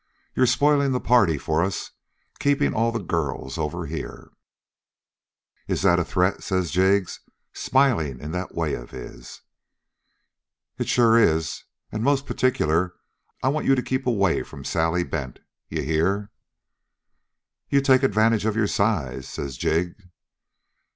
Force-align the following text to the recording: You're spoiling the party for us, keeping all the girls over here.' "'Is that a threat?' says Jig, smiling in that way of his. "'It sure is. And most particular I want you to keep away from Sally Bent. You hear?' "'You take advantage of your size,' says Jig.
You're 0.35 0.47
spoiling 0.47 0.93
the 0.93 0.99
party 0.99 1.37
for 1.37 1.63
us, 1.63 1.91
keeping 2.39 2.73
all 2.73 2.91
the 2.91 2.97
girls 2.97 3.59
over 3.59 3.85
here.' 3.85 4.31
"'Is 5.67 5.83
that 5.83 5.99
a 5.99 6.03
threat?' 6.03 6.41
says 6.41 6.71
Jig, 6.71 7.07
smiling 7.53 8.19
in 8.19 8.31
that 8.31 8.55
way 8.55 8.73
of 8.73 8.89
his. 8.89 9.41
"'It 10.79 10.87
sure 10.89 11.19
is. 11.19 11.65
And 11.91 12.01
most 12.03 12.25
particular 12.25 12.95
I 13.43 13.49
want 13.49 13.67
you 13.67 13.75
to 13.75 13.83
keep 13.83 14.07
away 14.07 14.41
from 14.41 14.65
Sally 14.65 15.03
Bent. 15.03 15.37
You 15.69 15.83
hear?' 15.83 16.31
"'You 17.69 17.79
take 17.79 18.01
advantage 18.01 18.45
of 18.47 18.55
your 18.55 18.65
size,' 18.65 19.29
says 19.29 19.55
Jig. 19.55 19.93